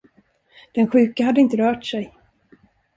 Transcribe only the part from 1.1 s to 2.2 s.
hade inte rört sig.